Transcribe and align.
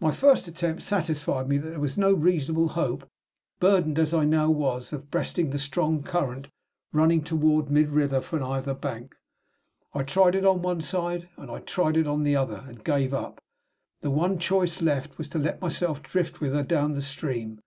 My 0.00 0.14
first 0.14 0.46
attempt 0.48 0.82
satisfied 0.82 1.48
me 1.48 1.56
that 1.56 1.70
there 1.70 1.80
was 1.80 1.96
no 1.96 2.12
reasonable 2.12 2.68
hope, 2.68 3.08
burdened 3.58 3.98
as 3.98 4.12
I 4.12 4.26
now 4.26 4.50
was, 4.50 4.92
of 4.92 5.10
breasting 5.10 5.48
the 5.48 5.58
strong 5.58 6.02
current 6.02 6.48
running 6.92 7.24
toward 7.24 7.68
the 7.68 7.72
mid 7.72 7.88
river 7.88 8.20
from 8.20 8.42
either 8.42 8.74
bank. 8.74 9.14
I 9.94 10.02
tried 10.02 10.34
it 10.34 10.44
on 10.44 10.60
one 10.60 10.82
side, 10.82 11.30
and 11.38 11.50
I 11.50 11.60
tried 11.60 11.96
it 11.96 12.06
on 12.06 12.22
the 12.22 12.36
other, 12.36 12.66
and 12.68 12.84
gave 12.84 13.14
it 13.14 13.16
up. 13.16 13.42
The 14.02 14.10
one 14.10 14.38
choice 14.38 14.82
left 14.82 15.16
was 15.16 15.30
to 15.30 15.38
let 15.38 15.62
myself 15.62 16.02
drift 16.02 16.38
with 16.42 16.52
her 16.52 16.62
down 16.62 16.92
the 16.92 17.00
stream. 17.00 17.62